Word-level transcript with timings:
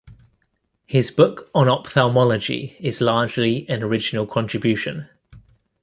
His 0.87 1.11
book 1.11 1.51
on 1.53 1.69
ophthalmology 1.69 2.75
is 2.79 3.01
largely 3.01 3.69
an 3.69 3.83
original 3.83 4.25
contribution. 4.25 5.07